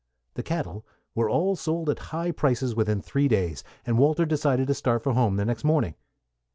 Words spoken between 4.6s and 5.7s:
to start for home the next